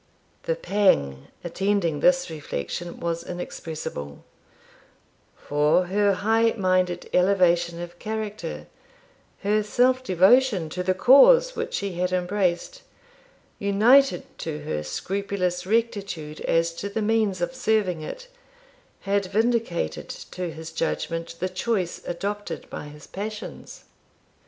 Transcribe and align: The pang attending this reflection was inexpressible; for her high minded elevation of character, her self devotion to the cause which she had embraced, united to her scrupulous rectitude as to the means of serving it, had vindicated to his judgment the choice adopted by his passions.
The 0.49 0.55
pang 0.55 1.27
attending 1.43 1.99
this 1.99 2.31
reflection 2.31 2.99
was 2.99 3.23
inexpressible; 3.23 4.25
for 5.37 5.85
her 5.85 6.13
high 6.13 6.55
minded 6.57 7.07
elevation 7.13 7.79
of 7.79 7.99
character, 7.99 8.65
her 9.43 9.61
self 9.61 10.03
devotion 10.03 10.69
to 10.71 10.81
the 10.81 10.95
cause 10.95 11.55
which 11.55 11.75
she 11.75 11.93
had 11.99 12.11
embraced, 12.13 12.81
united 13.59 14.25
to 14.39 14.61
her 14.63 14.81
scrupulous 14.81 15.67
rectitude 15.67 16.41
as 16.47 16.73
to 16.77 16.89
the 16.89 17.03
means 17.03 17.39
of 17.39 17.53
serving 17.53 18.01
it, 18.01 18.27
had 19.01 19.27
vindicated 19.27 20.09
to 20.09 20.49
his 20.51 20.71
judgment 20.71 21.35
the 21.39 21.47
choice 21.47 22.01
adopted 22.07 22.67
by 22.71 22.85
his 22.85 23.05
passions. 23.05 23.83